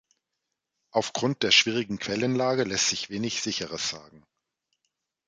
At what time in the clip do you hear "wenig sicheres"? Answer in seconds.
3.11-3.87